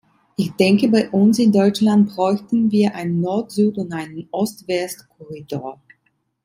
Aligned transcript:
Ich 0.35 0.49
denke, 0.53 0.87
bei 0.87 1.11
uns 1.11 1.37
in 1.37 1.51
Deutschland 1.51 2.15
bräuchten 2.15 2.71
wir 2.71 2.95
einen 2.95 3.21
Nord-Süd- 3.21 3.77
und 3.77 3.93
einen 3.93 4.27
Ost-West-Korridor. 4.31 5.79